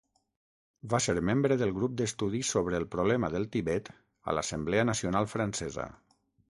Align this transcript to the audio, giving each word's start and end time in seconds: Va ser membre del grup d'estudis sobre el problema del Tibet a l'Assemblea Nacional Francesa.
Va 0.93 0.99
ser 1.07 1.15
membre 1.29 1.57
del 1.63 1.75
grup 1.75 1.93
d'estudis 2.01 2.51
sobre 2.57 2.81
el 2.81 2.89
problema 2.97 3.33
del 3.37 3.47
Tibet 3.57 3.95
a 4.33 4.37
l'Assemblea 4.39 4.91
Nacional 4.93 5.35
Francesa. 5.37 5.91